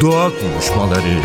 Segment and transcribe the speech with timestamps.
[0.00, 1.20] Doğa Konuşmaları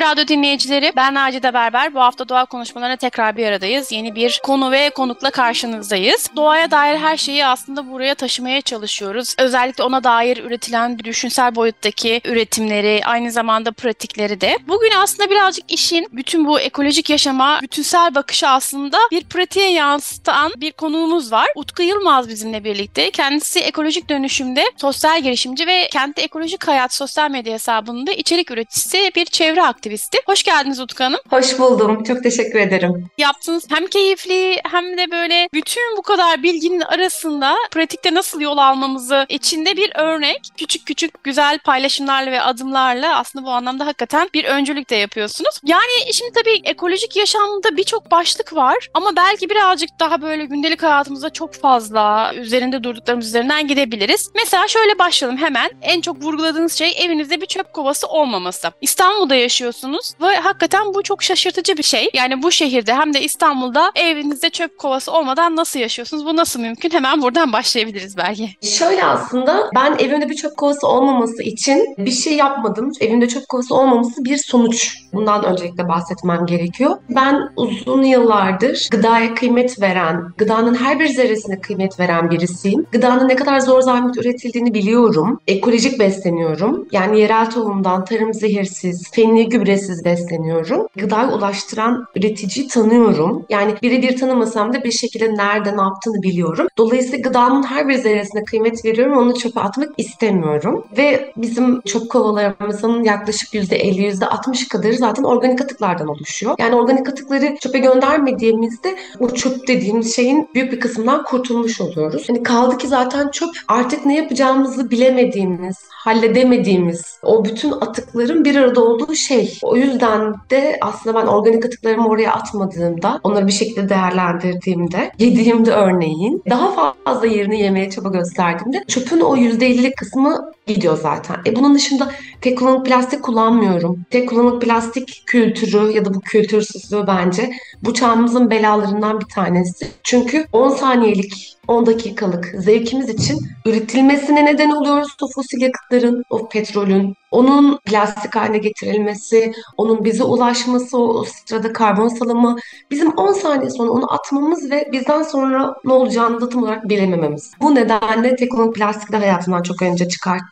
[0.00, 0.92] NTV Radyo dinleyicileri.
[0.96, 1.94] Ben Nacide Berber.
[1.94, 3.92] Bu hafta doğa konuşmalarına tekrar bir aradayız.
[3.92, 6.30] Yeni bir konu ve konukla karşınızdayız.
[6.36, 9.34] Doğaya dair her şeyi aslında buraya taşımaya çalışıyoruz.
[9.38, 14.58] Özellikle ona dair üretilen düşünsel boyuttaki üretimleri, aynı zamanda pratikleri de.
[14.68, 20.72] Bugün aslında birazcık işin bütün bu ekolojik yaşama, bütünsel bakışı aslında bir pratiğe yansıtan bir
[20.72, 21.46] konuğumuz var.
[21.56, 23.10] Utku Yılmaz bizimle birlikte.
[23.10, 29.24] Kendisi ekolojik dönüşümde sosyal girişimci ve kentte ekolojik hayat sosyal medya hesabında içerik üreticisi bir
[29.24, 29.89] çevre aktivisti.
[30.26, 31.20] Hoş geldiniz Utku Hanım.
[31.30, 32.04] Hoş buldum.
[32.04, 33.10] Çok teşekkür ederim.
[33.18, 39.26] Yaptığınız hem keyifli hem de böyle bütün bu kadar bilginin arasında pratikte nasıl yol almamızı
[39.28, 40.40] içinde bir örnek.
[40.56, 45.60] Küçük küçük güzel paylaşımlarla ve adımlarla aslında bu anlamda hakikaten bir öncülük de yapıyorsunuz.
[45.64, 51.30] Yani şimdi tabii ekolojik yaşamda birçok başlık var ama belki birazcık daha böyle gündelik hayatımızda
[51.30, 54.30] çok fazla üzerinde durduklarımız üzerinden gidebiliriz.
[54.34, 55.70] Mesela şöyle başlayalım hemen.
[55.82, 58.72] En çok vurguladığınız şey evinizde bir çöp kovası olmaması.
[58.80, 59.79] İstanbul'da yaşıyorsunuz
[60.20, 62.10] ve hakikaten bu çok şaşırtıcı bir şey.
[62.14, 66.26] Yani bu şehirde hem de İstanbul'da evinizde çöp kovası olmadan nasıl yaşıyorsunuz?
[66.26, 66.90] Bu nasıl mümkün?
[66.90, 68.50] Hemen buradan başlayabiliriz belki.
[68.62, 72.92] Şöyle aslında ben evimde bir çöp kovası olmaması için bir şey yapmadım.
[73.00, 74.96] Evimde çöp kovası olmaması bir sonuç.
[75.12, 76.96] Bundan öncelikle bahsetmem gerekiyor.
[77.08, 82.86] Ben uzun yıllardır gıdaya kıymet veren, gıdanın her bir zerresine kıymet veren birisiyim.
[82.92, 85.40] Gıdanın ne kadar zor zahmet üretildiğini biliyorum.
[85.46, 86.88] Ekolojik besleniyorum.
[86.92, 90.86] Yani yerel tohumdan, tarım zehirsiz, fenli gübresiz besleniyorum.
[90.96, 93.46] Gıdayı ulaştıran üreticiyi tanıyorum.
[93.48, 96.66] Yani birebir tanımasam da bir şekilde nerede ne yaptığını biliyorum.
[96.78, 99.18] Dolayısıyla gıdanın her bir zerresine kıymet veriyorum.
[99.18, 100.84] Onu çöpe atmak istemiyorum.
[100.96, 106.54] Ve bizim çöp kovalarımızın yaklaşık %50, %60 kadarı zaten organik atıklardan oluşuyor.
[106.58, 112.28] Yani organik atıkları çöpe göndermediğimizde o çöp dediğimiz şeyin büyük bir kısmından kurtulmuş oluyoruz.
[112.28, 118.84] Hani kaldı ki zaten çöp artık ne yapacağımızı bilemediğimiz, halledemediğimiz o bütün atıkların bir arada
[118.84, 119.49] olduğu şey.
[119.62, 126.42] O yüzden de aslında ben organik atıklarımı oraya atmadığımda, onları bir şekilde değerlendirdiğimde, yediğimde örneğin
[126.50, 131.36] daha fazla yerini yemeye çaba gösterdiğimde çöpün o %50'lik kısmı gidiyor zaten.
[131.46, 132.10] E bunun dışında
[132.40, 134.04] tek kullanımlık plastik kullanmıyorum.
[134.10, 137.50] Tek kullanımlık plastik kültürü ya da bu kültürsüzlüğü bence
[137.82, 139.86] bu çağımızın belalarından bir tanesi.
[140.02, 147.14] Çünkü 10 saniyelik 10 dakikalık zevkimiz için üretilmesine neden oluyoruz o fosil yakıtların, o petrolün,
[147.30, 152.56] onun plastik haline getirilmesi, onun bize ulaşması, o sırada karbon salımı,
[152.90, 157.50] bizim 10 saniye sonra onu atmamız ve bizden sonra ne olacağını da tam olarak bilemememiz.
[157.60, 160.08] Bu nedenle teknolojik plastik de hayatımdan çok önce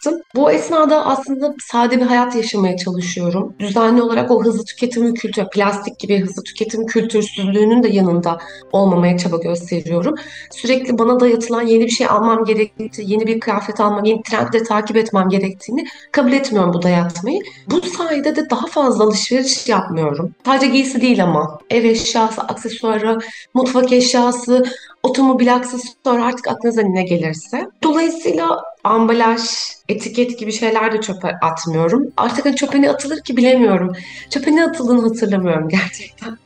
[0.08, 0.22] çıkarttım.
[0.34, 3.54] Bu esnada aslında sade bir hayat yaşamaya çalışıyorum.
[3.58, 8.38] Düzenli olarak o hızlı tüketim kültürü, plastik gibi hızlı tüketim kültürsüzlüğünün de yanında
[8.72, 10.14] olmamaya çaba gösteriyorum.
[10.50, 14.96] Sürekli bana dayatılan yeni bir şey almam gerektiği, yeni bir kıyafet almam, yeni trendleri takip
[14.96, 17.40] etmem gerektiğini kabul etmiyorum bu dayatmayı.
[17.70, 20.34] Bu sayede de daha fazla alışveriş yapmıyorum.
[20.46, 23.18] Sadece giysi değil ama ev eşyası, aksesuarı,
[23.54, 24.64] mutfak eşyası,
[25.02, 27.66] otomobil aksesuarı artık aklınıza ne gelirse.
[27.82, 29.40] Dolayısıyla ambalaj,
[29.88, 32.06] etiket gibi şeyler de çöpe atmıyorum.
[32.16, 33.92] Artık hani çöpe ne atılır ki bilemiyorum.
[34.30, 36.38] Çöpe ne atıldığını hatırlamıyorum gerçekten.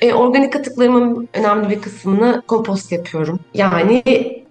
[0.00, 3.40] E, organik atıklarımın önemli bir kısmını kompost yapıyorum.
[3.54, 4.02] Yani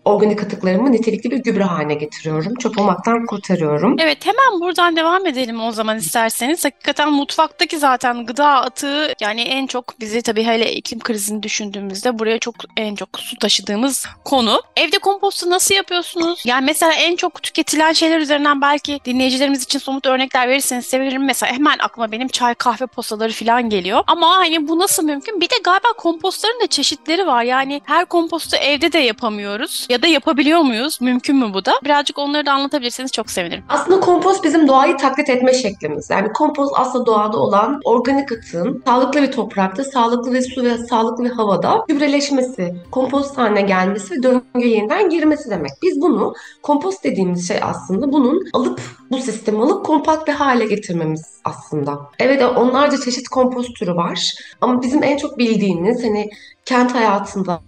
[0.06, 2.56] organik atıklarımı nitelikli bir gübre haline getiriyorum.
[2.56, 3.96] Çöp olmaktan kurtarıyorum.
[4.00, 6.66] Evet hemen buradan devam edelim o zaman isterseniz.
[6.66, 12.40] Hakikaten mutfaktaki zaten gıda atığı yani en çok bizi tabii hele iklim krizini düşündüğümüzde buraya
[12.40, 14.62] çok en çok su taşıdığımız konu.
[14.76, 16.44] Evde kompostu nasıl yapıyorsunuz?
[16.46, 21.26] Yani mesela en çok tüketilen şeyler üzerinden belki dinleyicilerimiz için somut örnekler verirseniz sevinirim.
[21.26, 24.04] Mesela hemen aklıma benim çay kahve posaları falan geliyor.
[24.08, 25.42] Ama hani bu nasıl mümkün?
[25.42, 27.44] Bir de galiba kompostların da çeşitleri var.
[27.44, 31.02] Yani her kompostu evde de yapamıyoruz ya da yapabiliyor muyuz?
[31.02, 31.74] Mümkün mü bu da?
[31.84, 33.64] Birazcık onları da anlatabilirseniz çok sevinirim.
[33.70, 36.10] Aslında kompost bizim doğayı taklit etme şeklimiz.
[36.10, 41.24] Yani kompost aslında doğada olan organik atığın sağlıklı bir toprakta, sağlıklı ve su ve sağlıklı
[41.24, 45.72] bir havada gübreleşmesi, kompost haline gelmesi ve döngüye yeniden girmesi demek.
[45.84, 48.82] Biz bunu kompost dediğimiz şey aslında bunun alıp
[49.12, 52.00] bu sistemi alıp kompakt bir hale getirmemiz aslında.
[52.20, 54.32] Evet onlarca çeşit kompost türü var
[54.62, 56.30] ama bizim en çok bildiğimiz hani
[56.66, 57.62] kent hayatında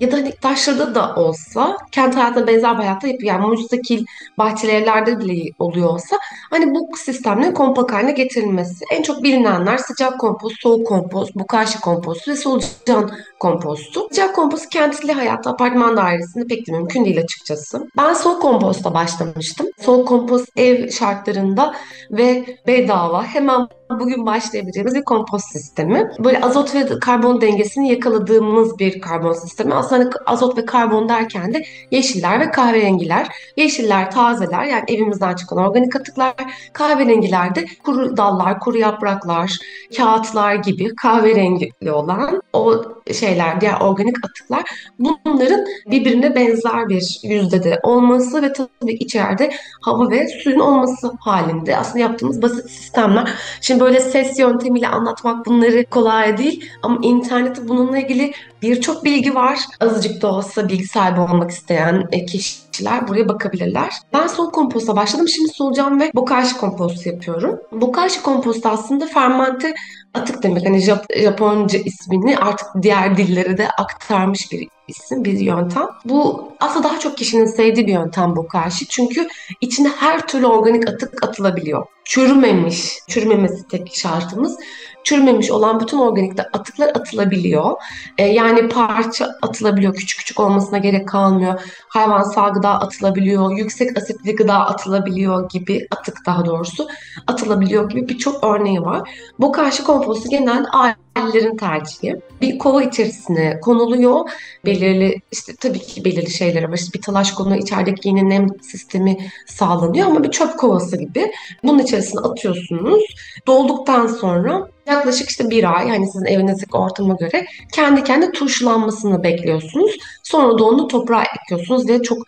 [0.00, 3.08] ya da hani taşrada da olsa kent hayatına benzer bir hayatta.
[3.20, 4.04] Yani müstakil
[4.38, 6.16] bahçeli evlerde bile oluyor olsa
[6.50, 8.84] hani bu sistemlerin kompak haline getirilmesi.
[8.92, 14.06] En çok bilinenler sıcak kompost, soğuk kompost, bukashi kompostu ve solucan kompostu.
[14.10, 17.88] Sıcak kompost kentli hayatta apartman dairesinde pek de mümkün değil açıkçası.
[17.96, 19.66] Ben soğuk komposta başlamıştım.
[19.80, 21.74] Soğuk kompost ev şartlarında
[22.10, 26.10] ve bedava hemen bugün başlayabileceğimiz bir kompost sistemi.
[26.24, 29.74] Böyle azot ve karbon dengesini yakaladığımız bir karbon sistemi.
[29.74, 33.28] Aslında hani azot ve karbon derken de yeşiller ve kahverengiler.
[33.56, 36.34] Yeşiller tazeler yani evimizden çıkan organik atıklar.
[36.72, 39.58] Kahverengiler de kuru dallar, kuru yapraklar,
[39.96, 42.82] kağıtlar gibi kahverengi olan o
[43.26, 44.62] şeyler, diğer organik atıklar.
[44.98, 51.98] Bunların birbirine benzer bir yüzdede olması ve tabii içeride hava ve suyun olması halinde aslında
[51.98, 53.28] yaptığımız basit sistemler.
[53.60, 58.32] Şimdi böyle ses yöntemiyle anlatmak bunları kolay değil ama internette bununla ilgili
[58.62, 59.58] birçok bilgi var.
[59.80, 63.92] Azıcık da olsa bilgi sahibi olmak isteyen e, kişiler buraya bakabilirler.
[64.12, 65.28] Ben soğuk komposta başladım.
[65.28, 67.60] Şimdi solucan ve bokashi kompostu yapıyorum.
[67.72, 69.74] Bokashi kompostu aslında fermente
[70.16, 70.66] atık demek.
[70.66, 75.86] Hani Jap- Japonca ismini artık diğer dillere de aktarmış bir isim, bir yöntem.
[76.04, 78.88] Bu aslında daha çok kişinin sevdiği bir yöntem bokashi.
[78.88, 79.28] Çünkü
[79.60, 81.86] içine her türlü organik atık atılabiliyor.
[82.06, 84.56] Çürümemiş, çürümemesi tek şartımız.
[85.04, 87.72] Çürümemiş olan bütün organik atıklar atılabiliyor.
[88.18, 91.60] Ee, yani parça atılabiliyor, küçük küçük olmasına gerek kalmıyor.
[91.88, 96.88] Hayvansal gıda atılabiliyor, yüksek asitli gıda atılabiliyor gibi, atık daha doğrusu
[97.26, 99.10] atılabiliyor gibi birçok örneği var.
[99.38, 100.68] Bokashi kompostu genelde
[101.16, 102.16] ailelerin tercihi.
[102.40, 104.30] Bir kova içerisine konuluyor.
[104.64, 106.76] Belirli işte tabii ki belirli şeyler var.
[106.76, 107.62] İşte bir talaş konuyor.
[107.62, 109.16] içerideki yine nem sistemi
[109.46, 111.32] sağlanıyor ama bir çöp kovası gibi.
[111.62, 113.04] Bunun içerisine atıyorsunuz.
[113.46, 119.98] Dolduktan sonra yaklaşık işte bir ay yani sizin evinizdeki ortama göre kendi kendi turşulanmasını bekliyorsunuz.
[120.22, 122.18] Sonra da onu toprağa ekiyorsunuz ve çok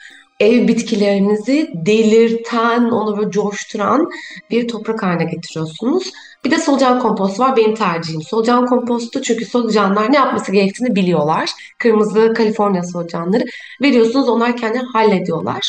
[0.40, 4.10] ev bitkilerinizi delirten, onu böyle coşturan
[4.50, 6.12] bir toprak haline getiriyorsunuz.
[6.44, 7.56] Bir de solucan kompostu var.
[7.56, 9.22] Benim tercihim solucan kompostu.
[9.22, 11.50] Çünkü solucanlar ne yapması gerektiğini biliyorlar.
[11.78, 13.44] Kırmızı Kaliforniya solucanları.
[13.82, 15.60] Veriyorsunuz onlar kendi hallediyorlar.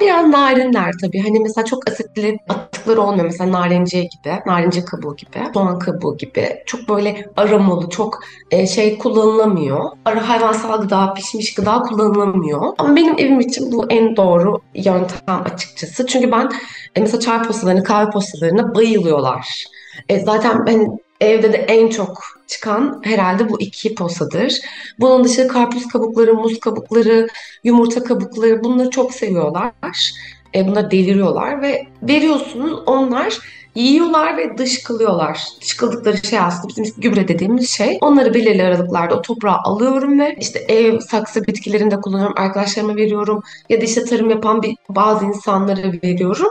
[0.00, 1.20] Biraz narinler tabii.
[1.20, 3.24] Hani mesela çok asitli atıkları olmuyor.
[3.24, 6.62] Mesela narenciye gibi, narenciye kabuğu gibi, soğan kabuğu gibi.
[6.66, 8.18] Çok böyle aromalı, çok
[8.50, 9.90] e, şey kullanılamıyor.
[10.04, 12.72] Ara hayvansal gıda, pişmiş gıda kullanılamıyor.
[12.78, 16.06] Ama benim evim için bu en doğru yöntem açıkçası.
[16.06, 16.50] Çünkü ben
[16.94, 19.64] e, mesela çay postalarını, kahve postalarına bayılıyorlar.
[20.08, 24.58] E, zaten ben evde de en çok çıkan herhalde bu iki posadır.
[25.00, 27.28] Bunun dışında karpuz kabukları, muz kabukları,
[27.64, 29.72] yumurta kabukları bunları çok seviyorlar.
[30.54, 33.38] E, bunları deliriyorlar ve veriyorsunuz onlar
[33.74, 35.40] yiyorlar ve dışkılıyorlar.
[35.60, 37.98] Dışkıldıkları şey aslında bizim gübre dediğimiz şey.
[38.00, 42.34] Onları belirli aralıklarda o toprağa alıyorum ve işte ev saksı bitkilerinde kullanıyorum.
[42.38, 46.48] Arkadaşlarıma veriyorum ya da işte tarım yapan bir bazı insanlara veriyorum.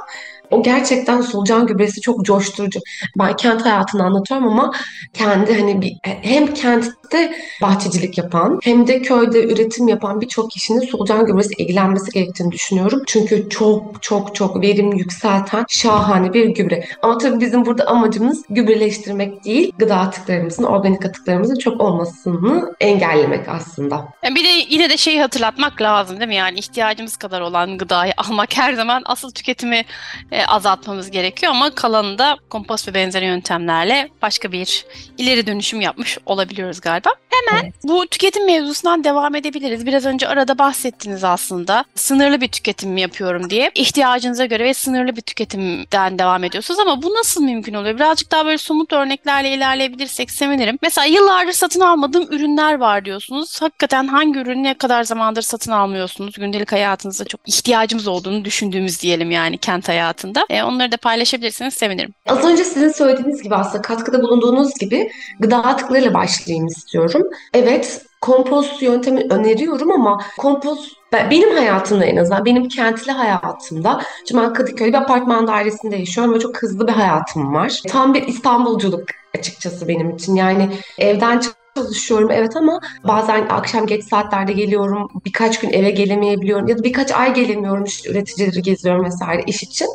[0.51, 2.80] O gerçekten solucan gübresi çok coşturucu.
[3.18, 4.72] Ben kent hayatını anlatıyorum ama
[5.13, 11.25] kendi hani bir, hem kentte bahçecilik yapan hem de köyde üretim yapan birçok kişinin solucan
[11.25, 13.04] gübresi ilgilenmesi gerektiğini düşünüyorum.
[13.07, 16.84] Çünkü çok çok çok verim yükselten şahane bir gübre.
[17.01, 24.07] Ama tabii bizim burada amacımız gübreleştirmek değil, gıda atıklarımızın, organik atıklarımızın çok olmasını engellemek aslında.
[24.36, 26.36] Bir de yine de şeyi hatırlatmak lazım değil mi?
[26.36, 29.86] Yani ihtiyacımız kadar olan gıdayı almak her zaman asıl tüketimi
[30.34, 34.86] e, azaltmamız gerekiyor ama kalanını da kompost ve benzeri yöntemlerle başka bir
[35.18, 37.10] ileri dönüşüm yapmış olabiliyoruz galiba.
[37.30, 37.74] Hemen evet.
[37.84, 39.86] bu tüketim mevzusundan devam edebiliriz.
[39.86, 41.86] Biraz önce arada bahsettiniz aslında.
[41.96, 43.72] Sınırlı bir tüketim yapıyorum diye.
[43.76, 47.96] İhtiyacınıza göre ve sınırlı bir tüketimden devam ediyorsunuz ama bu nasıl mümkün oluyor?
[47.96, 50.78] Birazcık daha böyle somut örneklerle ilerleyebilirsek sevinirim.
[50.82, 53.62] Mesela yıllardır satın almadığım ürünler var diyorsunuz.
[53.62, 56.36] Hakikaten hangi ürünü ne kadar zamandır satın almıyorsunuz?
[56.36, 59.90] Gündelik hayatınızda çok ihtiyacımız olduğunu düşündüğümüz diyelim yani kent
[60.24, 60.46] hayatında.
[60.50, 62.13] E, onları da paylaşabilirsiniz sevinirim.
[62.27, 67.24] Az önce sizin söylediğiniz gibi aslında katkıda bulunduğunuz gibi gıda atıklarıyla başlayayım istiyorum.
[67.53, 74.53] Evet kompost yöntemi öneriyorum ama kompost benim hayatımda en azından, benim kentli hayatımda, şimdi ben
[74.53, 77.82] Kadıköy bir apartman dairesinde yaşıyorum ve çok hızlı bir hayatım var.
[77.88, 79.03] Tam bir İstanbulculuk
[79.38, 80.36] açıkçası benim için.
[80.36, 81.42] Yani evden
[81.75, 85.08] çalışıyorum evet ama bazen akşam geç saatlerde geliyorum.
[85.25, 89.88] Birkaç gün eve gelemeyebiliyorum ya da birkaç ay gelemiyorum işte üreticileri geziyorum vesaire iş için.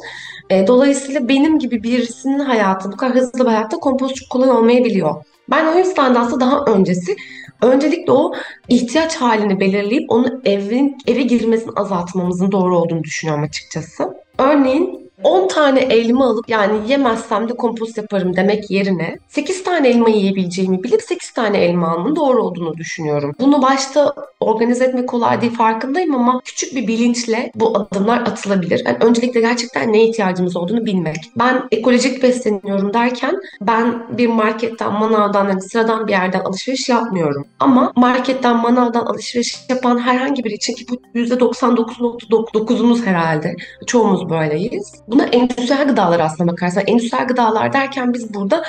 [0.51, 5.15] E, dolayısıyla benim gibi birisinin hayatı bu kadar hızlı bir hayatta kompost çok kolay olmayabiliyor.
[5.51, 7.17] Ben o yüzden de aslında daha öncesi
[7.63, 8.33] öncelikle o
[8.69, 14.15] ihtiyaç halini belirleyip onu evin eve girmesini azaltmamızın doğru olduğunu düşünüyorum açıkçası.
[14.39, 20.09] Örneğin 10 tane elma alıp yani yemezsem de kompost yaparım demek yerine 8 tane elma
[20.09, 23.35] yiyebileceğimi bilip 8 tane elma almanın doğru olduğunu düşünüyorum.
[23.41, 28.83] Bunu başta organize etmek kolay değil farkındayım ama küçük bir bilinçle bu adımlar atılabilir.
[28.87, 31.17] Yani öncelikle gerçekten neye ihtiyacımız olduğunu bilmek.
[31.39, 37.47] Ben ekolojik besleniyorum derken ben bir marketten, manavdan, hani sıradan bir yerden alışveriş yapmıyorum.
[37.61, 43.57] Ama marketten, manavdan alışveriş yapan herhangi biri için ki bu %99.9'umuz herhalde.
[43.87, 45.03] Çoğumuz böyleyiz.
[45.09, 46.85] Buna endüstriyel gıdalar aslında bakarsan.
[46.87, 48.65] Endüstriyel gıdalar derken biz burada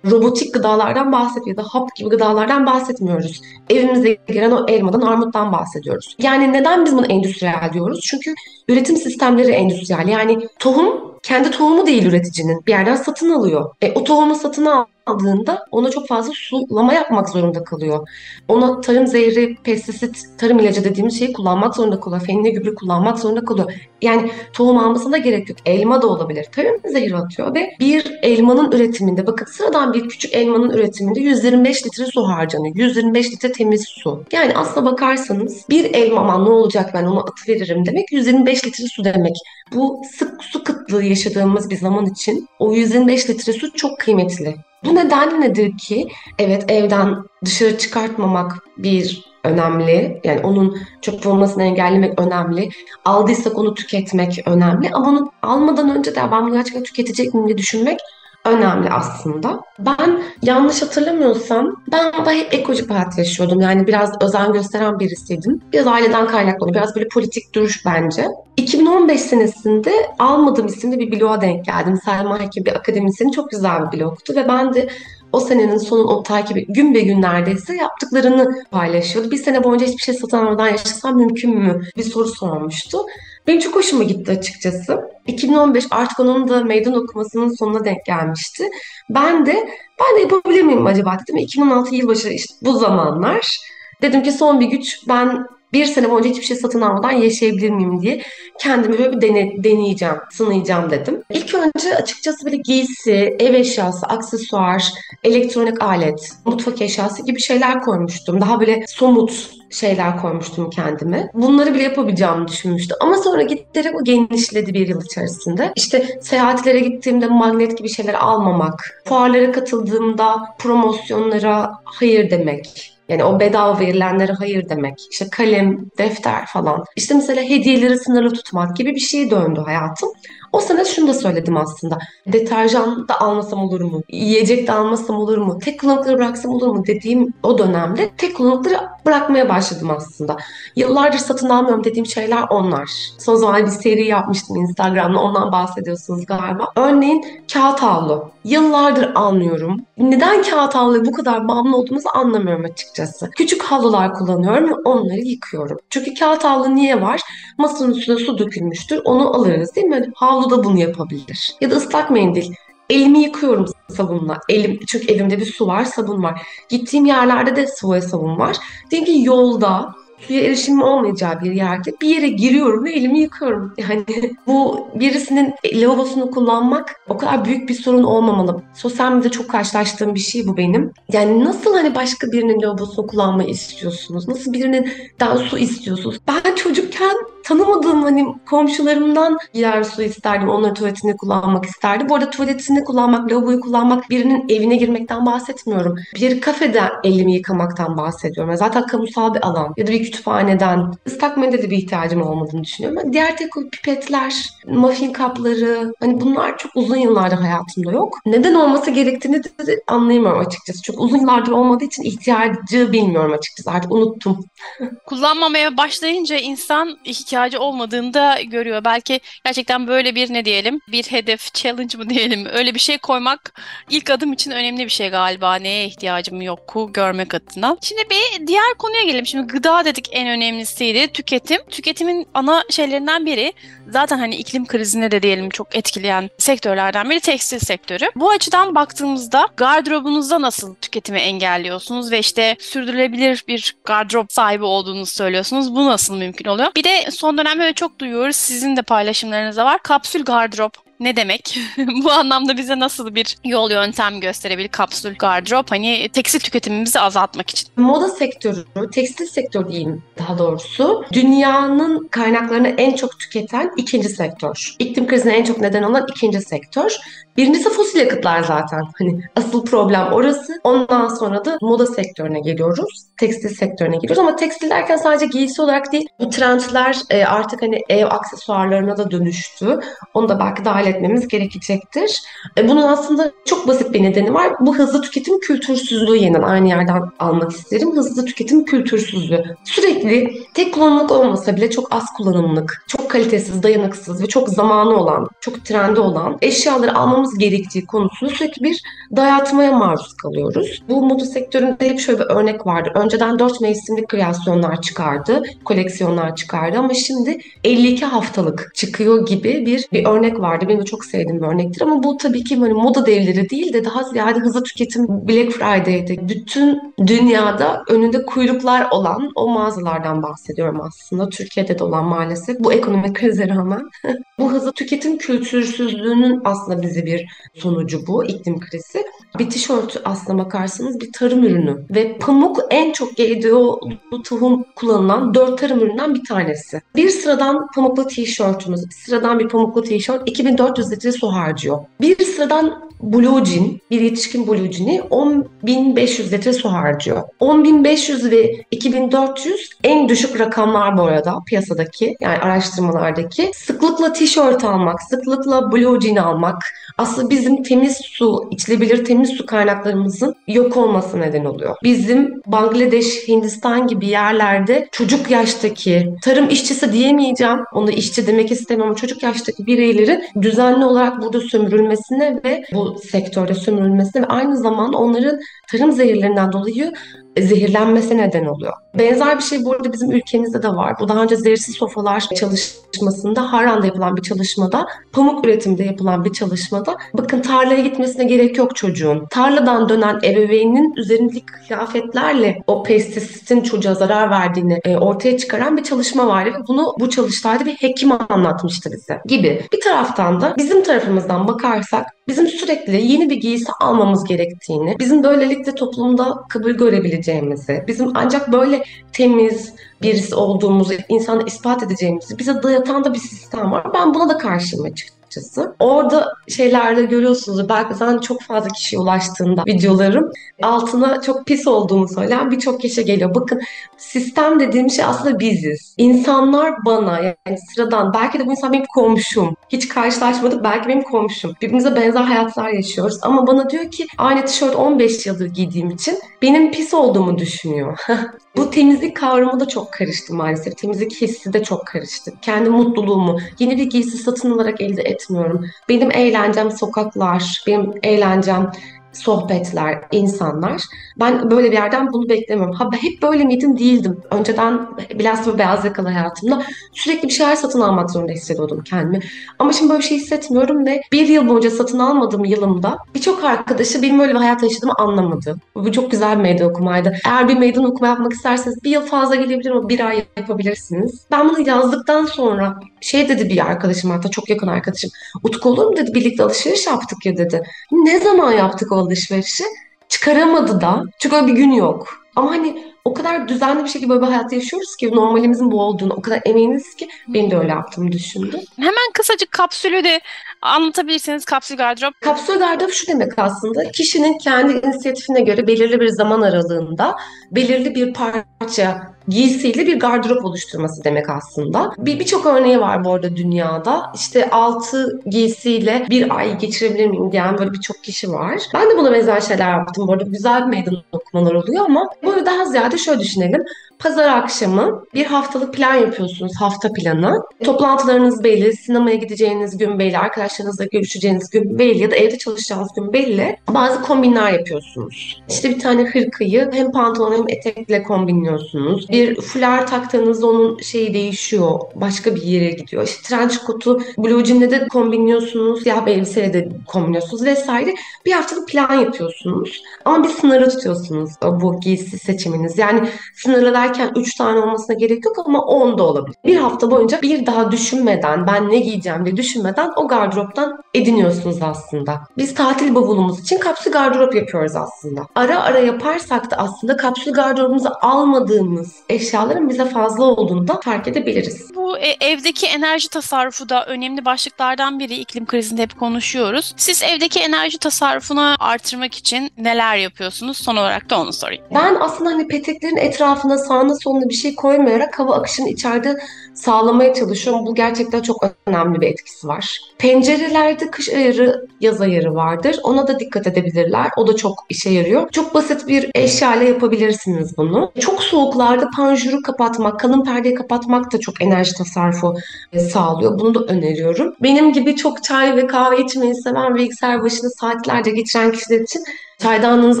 [0.10, 1.68] robotik gıdalardan bahsediyoruz.
[1.74, 3.40] Hap gibi gıdalardan bahsetmiyoruz.
[3.70, 6.16] Evimize gelen o elmadan, armuttan bahsediyoruz.
[6.18, 8.00] Yani neden biz bunu endüstriyel diyoruz?
[8.02, 8.34] Çünkü
[8.68, 10.08] üretim sistemleri endüstriyel.
[10.08, 12.66] Yani tohum kendi tohumu değil üreticinin.
[12.66, 13.74] Bir yerden satın alıyor.
[13.82, 18.08] E, o tohumu satın al aldığında ona çok fazla sulama yapmak zorunda kalıyor.
[18.48, 22.22] Ona tarım zehri, pestisit, tarım ilacı dediğimiz şeyi kullanmak zorunda kalıyor.
[22.22, 23.72] Fenli gübre kullanmak zorunda kalıyor.
[24.02, 25.58] Yani tohum almasına gerek yok.
[25.66, 26.46] Elma da olabilir.
[26.52, 32.06] Tarım zehri atıyor ve bir elmanın üretiminde bakın sıradan bir küçük elmanın üretiminde 125 litre
[32.06, 32.76] su harcanıyor.
[32.76, 34.24] 125 litre temiz su.
[34.32, 39.34] Yani aslına bakarsanız bir elmama ne olacak ben onu atıveririm demek 125 litre su demek.
[39.74, 44.56] Bu sık su kıtlığı yaşadığımız bir zaman için o 125 litre su çok kıymetli.
[44.84, 46.08] Bu neden nedir ki?
[46.38, 47.14] Evet evden
[47.44, 50.20] dışarı çıkartmamak bir önemli.
[50.24, 52.70] Yani onun çöp olmasını engellemek önemli.
[53.04, 54.90] Aldıysak onu tüketmek önemli.
[54.92, 57.98] Ama onu almadan önce de ben bunu gerçekten tüketecek miyim diye düşünmek
[58.44, 59.60] önemli aslında.
[59.78, 63.60] Ben yanlış hatırlamıyorsam ben da hep ekolojik hayat yaşıyordum.
[63.60, 65.60] Yani biraz özen gösteren birisiydim.
[65.72, 68.26] Biraz aileden kaynaklı, biraz böyle politik duruş bence.
[68.56, 71.98] 2015 senesinde Almadım isimli bir bloğa denk geldim.
[72.04, 74.88] Selma Hekim bir akademisyenin çok güzel bir blogtu ve ben de
[75.32, 79.30] o senenin sonun o takibi gün be gün neredeyse yaptıklarını paylaşıyordu.
[79.30, 81.80] Bir sene boyunca hiçbir şey satın almadan yaşasam mümkün mü?
[81.96, 82.98] Bir soru sormuştu.
[83.46, 85.00] Benim çok hoşuma gitti açıkçası.
[85.26, 88.68] 2015 artık onun da meydan okumasının sonuna denk gelmişti.
[89.10, 89.68] Ben de
[90.00, 91.36] ben de yapabilir miyim acaba dedim.
[91.36, 93.58] 2016 yılbaşı işte bu zamanlar.
[94.02, 98.02] Dedim ki son bir güç ben bir sene boyunca hiçbir şey satın almadan yaşayabilir miyim
[98.02, 98.22] diye
[98.58, 101.22] kendimi böyle bir dene, deneyeceğim, sınayacağım dedim.
[101.30, 104.84] İlk önce açıkçası böyle giysi, ev eşyası, aksesuar,
[105.24, 108.40] elektronik alet, mutfak eşyası gibi şeyler koymuştum.
[108.40, 111.30] Daha böyle somut şeyler koymuştum kendime.
[111.34, 112.96] Bunları bile yapabileceğimi düşünmüştüm.
[113.00, 115.72] Ama sonra giderek o genişledi bir yıl içerisinde.
[115.76, 123.80] İşte seyahatlere gittiğimde magnet gibi şeyler almamak, fuarlara katıldığımda promosyonlara hayır demek, yani o bedava
[123.80, 124.94] verilenlere hayır demek.
[125.10, 126.84] İşte kalem, defter falan.
[126.96, 130.08] İşte mesela hediyeleri sınırlı tutmak gibi bir şey döndü hayatım.
[130.52, 131.98] O sene şunu da söyledim aslında.
[132.26, 134.02] Deterjan da almasam olur mu?
[134.08, 135.58] Yiyecek de almasam olur mu?
[135.58, 140.36] Tek kullanıkları bıraksam olur mu dediğim o dönemde tek kullanıkları bırakmaya başladım aslında.
[140.76, 142.90] Yıllardır satın almıyorum dediğim şeyler onlar.
[143.18, 146.66] Son zaman bir seri yapmıştım Instagram'da ondan bahsediyorsunuz galiba.
[146.76, 148.30] Örneğin kağıt havlu.
[148.44, 149.80] Yıllardır almıyorum.
[149.98, 153.30] Neden kağıt havluya bu kadar bağımlı olduğumuzu anlamıyorum açıkçası.
[153.30, 155.78] Küçük havlular kullanıyorum ve onları yıkıyorum.
[155.90, 157.20] Çünkü kağıt havlu niye var?
[157.58, 159.00] Masanın üstüne su dökülmüştür.
[159.04, 160.10] Onu alırız değil mi?
[160.14, 161.54] Havlu da bunu yapabilir.
[161.60, 162.54] Ya da ıslak mendil.
[162.90, 164.40] Elimi yıkıyorum sabunla.
[164.48, 166.42] Elim, çünkü evimde bir su var, sabun var.
[166.68, 168.56] Gittiğim yerlerde de su ve sabun var.
[168.90, 169.94] Diyelim ki yolda
[170.26, 173.74] suya erişimim olmayacağı bir yerde bir yere giriyorum ve elimi yıkıyorum.
[173.76, 174.04] Yani
[174.46, 178.62] bu birisinin lavabosunu kullanmak o kadar büyük bir sorun olmamalı.
[178.74, 180.92] Sosyal medyada çok karşılaştığım bir şey bu benim.
[181.12, 184.28] Yani nasıl hani başka birinin lavabosunu kullanmayı istiyorsunuz?
[184.28, 186.18] Nasıl birinin daha su istiyorsunuz?
[186.28, 190.48] Ben çocukken tanımadığım hani komşularımdan gider su isterdim.
[190.48, 192.08] Onların tuvaletini kullanmak isterdim.
[192.08, 195.96] Bu arada tuvaletini kullanmak, lavaboyu kullanmak birinin evine girmekten bahsetmiyorum.
[196.14, 198.56] Bir kafede elimi yıkamaktan bahsediyorum.
[198.56, 203.12] Zaten kamusal bir alan ya da bir kütüphaneden ıslak mendile bir ihtiyacım olmadığını düşünüyorum.
[203.12, 204.34] Diğer tek pipetler,
[204.66, 208.18] muffin kapları hani bunlar çok uzun yıllardır hayatımda yok.
[208.26, 210.82] Neden olması gerektiğini de anlayamıyorum açıkçası.
[210.82, 213.70] Çok uzun yıllardır olmadığı için ihtiyacı bilmiyorum açıkçası.
[213.70, 214.44] Artık unuttum.
[215.06, 218.84] Kullanmamaya başlayınca insan ihtiyacı olmadığını da görüyor.
[218.84, 223.60] Belki gerçekten böyle bir ne diyelim bir hedef, challenge mı diyelim öyle bir şey koymak
[223.90, 225.54] ilk adım için önemli bir şey galiba.
[225.54, 226.60] Neye ihtiyacım yok
[226.94, 227.76] görmek adına.
[227.80, 229.26] Şimdi bir diğer konuya gelelim.
[229.26, 231.12] Şimdi gıda dedik en önemlisiydi.
[231.12, 231.60] Tüketim.
[231.70, 233.52] Tüketimin ana şeylerinden biri
[233.88, 238.04] zaten hani iklim krizine de diyelim çok etkileyen sektörlerden biri tekstil sektörü.
[238.16, 245.74] Bu açıdan baktığımızda gardırobunuzda nasıl tüketimi engelliyorsunuz ve işte sürdürülebilir bir gardırop sahibi olduğunuzu söylüyorsunuz.
[245.74, 246.68] Bu nasıl mümkün oluyor?
[246.76, 248.36] Bir de son dönemde çok duyuyoruz.
[248.36, 249.82] Sizin de paylaşımlarınızda var.
[249.82, 251.58] Kapsül gardırop ne demek?
[252.04, 257.68] Bu anlamda bize nasıl bir yol yöntem gösterebilir kapsül gardırop hani tekstil tüketimimizi azaltmak için?
[257.76, 264.74] Moda sektörü, tekstil sektörü diyeyim daha doğrusu, dünyanın kaynaklarını en çok tüketen ikinci sektör.
[264.78, 266.96] İklim krizine en çok neden olan ikinci sektör.
[267.36, 268.80] Birincisi fosil yakıtlar zaten.
[268.98, 270.60] Hani asıl problem orası.
[270.64, 273.06] Ondan sonra da moda sektörüne geliyoruz.
[273.16, 276.08] Tekstil sektörüne geliyoruz ama tekstil derken sadece giysi olarak değil.
[276.20, 279.80] Bu trendler e, artık hani ev aksesuarlarına da dönüştü.
[280.14, 282.22] Onu da belki dahil etmemiz gerekecektir.
[282.58, 284.52] E, bunun aslında çok basit bir nedeni var.
[284.60, 287.96] Bu hızlı tüketim kültürsüzlüğü yeniden aynı yerden almak isterim.
[287.96, 289.56] Hızlı tüketim kültürsüzlüğü.
[289.64, 295.28] Sürekli tek kullanımlık olmasa bile çok az kullanımlık, çok kalitesiz, dayanıksız ve çok zamanı olan,
[295.40, 298.82] çok trendi olan eşyaları almamız gerektiği konusunda sürekli bir
[299.16, 300.82] dayatmaya maruz kalıyoruz.
[300.88, 302.92] Bu moda sektöründe hep şöyle bir örnek vardı.
[302.94, 310.06] Önceden 4 mevsimlik kreasyonlar çıkardı, koleksiyonlar çıkardı ama şimdi 52 haftalık çıkıyor gibi bir, bir
[310.06, 310.64] örnek vardı.
[310.68, 313.84] Benim de çok sevdiğim bir örnektir ama bu tabii ki hani moda devleri değil de
[313.84, 321.28] daha ziyade hızlı tüketim Black Friday'de bütün dünyada önünde kuyruklar olan o mağazalardan bahsediyorum aslında.
[321.28, 323.82] Türkiye'de de olan maalesef bu ekonomik krize rağmen.
[324.38, 327.11] bu hızlı tüketim kültürsüzlüğünün aslında bizi bir
[327.54, 329.04] sonucu bu iklim krizi.
[329.38, 333.80] Bir tişört aslına bakarsanız bir tarım ürünü ve pamuk en çok GDO
[334.24, 336.80] tohum kullanılan dört tarım ürününden bir tanesi.
[336.96, 341.78] Bir sıradan pamuklu tişörtümüz, sıradan bir pamuklu tişört 2400 litre su harcıyor.
[342.00, 347.22] Bir sıradan Blue Jean, bir yetişkin Blue Jean'i 10.500 litre su harcıyor.
[347.40, 353.50] 10.500 ve 2400 en düşük rakamlar bu arada piyasadaki yani araştırmalardaki.
[353.54, 356.62] Sıklıkla tişört almak, sıklıkla Blue Jean almak
[357.02, 361.76] aslında bizim temiz su, içilebilir temiz su kaynaklarımızın yok olması neden oluyor.
[361.82, 367.58] Bizim Bangladeş, Hindistan gibi yerlerde çocuk yaştaki tarım işçisi diyemeyeceğim.
[367.72, 373.54] Onu işçi demek istemem ama çocuk yaştaki bireylerin düzenli olarak burada sömürülmesine ve bu sektörde
[373.54, 375.38] sömürülmesine ve aynı zamanda onların
[375.72, 376.92] tarım zehirlerinden dolayı
[377.40, 378.72] zehirlenmesi neden oluyor.
[378.98, 380.94] Benzer bir şey burada bizim ülkemizde de var.
[381.00, 386.96] Bu daha önce zehirsiz sofralar çalışmasında, Harran'da yapılan bir çalışmada, pamuk üretimde yapılan bir çalışmada
[387.14, 389.26] bakın tarlaya gitmesine gerek yok çocuğun.
[389.30, 396.26] Tarladan dönen ebeveynin üzerindeki kıyafetlerle o pestisitin çocuğa zarar verdiğini e, ortaya çıkaran bir çalışma
[396.26, 399.66] vardı ve bunu bu çalıştayda bir hekim anlatmıştı bize gibi.
[399.72, 405.74] Bir taraftan da bizim tarafımızdan bakarsak bizim sürekli yeni bir giysi almamız gerektiğini, bizim böylelikle
[405.74, 413.14] toplumda kabul görebileceğimizi, bizim ancak böyle temiz birisi olduğumuzu insana ispat edeceğimizi bize dayatan da
[413.14, 413.94] bir sistem var.
[413.94, 415.74] Ben buna da karşıyım açıkçası açıkçası.
[415.78, 420.30] Orada şeylerde görüyorsunuz zaten çok fazla kişiye ulaştığında videolarım
[420.62, 423.34] altına çok pis olduğunu söyleyen birçok kişi geliyor.
[423.34, 423.60] Bakın
[423.96, 425.94] sistem dediğim şey aslında biziz.
[425.98, 429.56] İnsanlar bana yani sıradan belki de bu insan benim komşum.
[429.68, 431.52] Hiç karşılaşmadık belki benim komşum.
[431.62, 436.70] Birbirimize benzer hayatlar yaşıyoruz ama bana diyor ki aynı tişört 15 yıldır giydiğim için benim
[436.72, 437.98] pis olduğumu düşünüyor.
[438.56, 440.76] bu temizlik kavramı da çok karıştı maalesef.
[440.76, 442.32] Temizlik hissi de çok karıştı.
[442.42, 445.66] Kendi mutluluğumu yeni bir giysi satın alarak elde etmiyorum.
[445.88, 448.72] Benim eğlencem sokaklar, benim eğlencem
[449.12, 450.82] sohbetler, insanlar.
[451.20, 452.74] Ben böyle bir yerden bunu beklemiyorum.
[452.74, 453.78] Ha hep böyle miydim?
[453.78, 454.20] Değildim.
[454.30, 459.20] Önceden böyle beyaz yakalı hayatımda sürekli bir şeyler satın almak zorunda hissediyordum kendimi.
[459.58, 464.02] Ama şimdi böyle bir şey hissetmiyorum ve bir yıl boyunca satın almadığım yılımda birçok arkadaşı
[464.02, 465.56] benim öyle bir hayat yaşadığımı anlamadı.
[465.74, 467.12] Bu çok güzel bir meydan okumaydı.
[467.26, 471.26] Eğer bir meydan okuma yapmak isterseniz bir yıl fazla gelebilir ama bir ay yapabilirsiniz.
[471.30, 475.10] Ben bunu yazdıktan sonra şey dedi bir arkadaşım hatta çok yakın arkadaşım.
[475.42, 477.62] Utku olur mu dedi birlikte alışveriş yaptık ya dedi.
[477.92, 479.64] Ne zaman yaptık o alışverişi?
[480.08, 481.04] Çıkaramadı da.
[481.18, 482.08] Çünkü öyle bir gün yok.
[482.36, 486.14] Ama hani o kadar düzenli bir şekilde böyle bir hayat yaşıyoruz ki normalimizin bu olduğunu
[486.14, 488.60] o kadar eminiz ki benim de öyle yaptığımı düşündüm.
[488.76, 490.20] Hemen kısacık kapsülü de
[490.62, 492.14] anlatabilirsiniz kapsül gardırop.
[492.20, 497.16] Kapsül gardırop şu demek aslında kişinin kendi inisiyatifine göre belirli bir zaman aralığında
[497.50, 501.92] belirli bir parça giysiyle bir gardırop oluşturması demek aslında.
[501.98, 504.12] Bir birçok örneği var bu arada dünyada.
[504.14, 508.60] İşte altı giysiyle bir ay geçirebilir miyim diyen böyle birçok kişi var.
[508.74, 510.24] Ben de buna benzer şeyler yaptım bu arada.
[510.24, 513.64] Güzel bir meydan okumalar oluyor ama böyle daha ziyade şöyle düşünelim.
[513.98, 517.42] Pazar akşamı bir haftalık plan yapıyorsunuz, hafta planı.
[517.64, 523.12] Toplantılarınız belli, sinemaya gideceğiniz gün belli, arkadaşlarınızla görüşeceğiniz gün belli ya da evde çalışacağınız gün
[523.12, 523.56] belli.
[523.68, 525.42] Bazı kombinler yapıyorsunuz.
[525.48, 529.06] İşte bir tane hırkayı hem pantolon hem etekle kombinliyorsunuz.
[529.12, 533.04] Bir fular taktığınızda onun şeyi değişiyor, başka bir yere gidiyor.
[533.04, 537.94] İşte trench coat'u blue jean'le de kombinliyorsunuz, siyah bir elbiseyle de kombinliyorsunuz vesaire.
[538.26, 542.78] Bir haftalık plan yapıyorsunuz ama bir sınırı tutuyorsunuz bu giysi seçiminiz.
[542.78, 546.36] Yani sınırlı derken 3 tane olmasına gerek yok ama 10 da olabilir.
[546.44, 552.20] Bir hafta boyunca bir daha düşünmeden ben ne giyeceğim diye düşünmeden o gardıroptan ediniyorsunuz aslında.
[552.38, 555.22] Biz tatil bavulumuz için kapsül gardırop yapıyoruz aslında.
[555.34, 561.74] Ara ara yaparsak da aslında kapsül gardırobumuza almadığımız eşyaların bize fazla olduğunu da fark edebiliriz.
[561.74, 565.14] Bu e, evdeki enerji tasarrufu da önemli başlıklardan biri.
[565.14, 566.74] İklim krizinde hep konuşuyoruz.
[566.76, 570.56] Siz evdeki enerji tasarrufunu artırmak için neler yapıyorsunuz?
[570.56, 571.64] Son olarak da onu sorayım.
[571.74, 576.16] Ben aslında hani peteklerin etrafına sağına soluna bir şey koymayarak hava akışını içeride
[576.54, 577.66] sağlamaya çalışıyorum.
[577.66, 579.78] Bu gerçekten çok önemli bir etkisi var.
[579.98, 582.76] Pencerelerde kış ayarı, yaz ayarı vardır.
[582.82, 584.10] Ona da dikkat edebilirler.
[584.16, 585.30] O da çok işe yarıyor.
[585.30, 587.92] Çok basit bir eşya ile yapabilirsiniz bunu.
[588.00, 592.34] Çok soğuklarda panjuru kapatmak, kalın perdeyi kapatmak da çok enerji tasarrufu
[592.72, 593.38] e, sağlıyor.
[593.38, 594.34] Bunu da öneriyorum.
[594.42, 599.04] Benim gibi çok çay ve kahve içmeyi seven bilgisayar başında saatlerce geçiren kişiler için
[599.42, 600.00] çaydanlığınız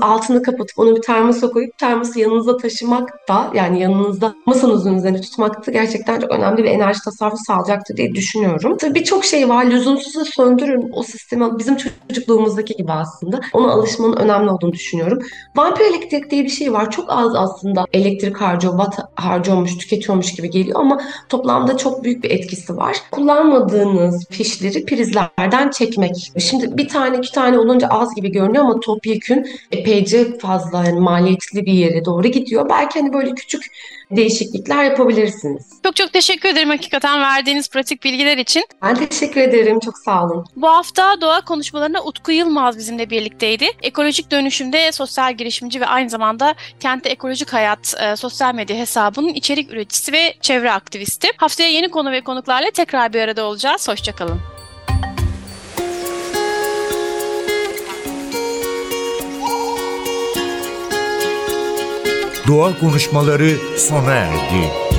[0.00, 5.66] altını kapatıp onu bir termosa koyup termosu yanınıza taşımak da yani yanınızda masanızın üzerine tutmak
[5.66, 8.76] da gerçekten çok önemli bir enerji tasarrufu sağlayacaktır diye düşünüyorum.
[8.80, 9.66] Tabii birçok şey var.
[9.66, 11.58] Lüzumsuzsa söndürün o sistemi.
[11.58, 11.76] Bizim
[12.08, 13.40] çocukluğumuzdaki gibi aslında.
[13.52, 15.18] Ona alışmanın önemli olduğunu düşünüyorum.
[15.56, 16.90] Vampir elektrik diye bir şey var.
[16.90, 22.30] Çok az aslında elektrik harcıyor, watt harcıyormuş, tüketiyormuş gibi geliyor ama toplamda çok büyük bir
[22.30, 22.96] etkisi var.
[23.10, 26.32] Kullanmadığınız fişleri prizlerden çekmek.
[26.38, 28.80] Şimdi bir tane iki tane olunca az gibi görünüyor ama
[29.30, 32.68] topyekün epeyce fazla yani maliyetli bir yere doğru gidiyor.
[32.68, 33.62] Belki hani böyle küçük
[34.10, 35.66] değişiklikler yapabilirsiniz.
[35.84, 38.64] Çok çok teşekkür ederim hakikaten verdiğiniz pratik bilgiler için.
[38.82, 39.80] Ben teşekkür ederim.
[39.80, 40.44] Çok sağ olun.
[40.56, 43.66] Bu hafta doğa konuşmalarına Utku Yılmaz bizimle birlikteydi.
[43.82, 49.72] Ekolojik dönüşümde sosyal girişimci ve aynı zamanda Kentte Ekolojik Hayat e, sosyal medya hesabının içerik
[49.72, 51.28] üreticisi ve çevre aktivisti.
[51.36, 53.88] Haftaya yeni konu ve konuklarla tekrar bir arada olacağız.
[53.88, 54.59] Hoşçakalın.
[62.50, 64.89] Doğa konuşmaları sona erdi.